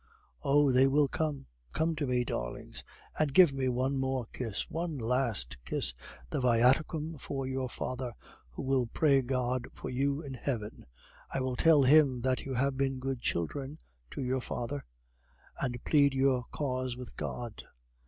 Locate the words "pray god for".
8.87-9.91